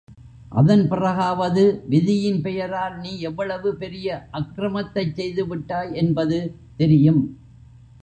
அதன் 0.51 0.87
பிறகாவது 0.87 1.63
விதியின் 1.87 2.41
பெயரால் 2.41 2.99
நீ 2.99 3.19
எவ்வளவு 3.19 3.75
பெரிய 3.75 4.07
அக்ரமத்தைச் 4.33 5.15
செய்து 5.15 5.45
விட்டாய் 5.47 5.93
என்பது 5.93 6.39
தெரியும். 6.77 7.23